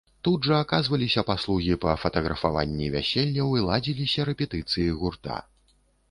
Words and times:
Тут 0.25 0.45
жа 0.47 0.59
аказваліся 0.65 1.23
паслугі 1.27 1.75
па 1.83 1.91
фатаграфаванні 2.03 2.87
вяселляў 2.95 3.53
і 3.59 3.65
ладзіліся 3.67 4.25
рэпетыцыі 4.31 4.89
гурта. 5.03 5.37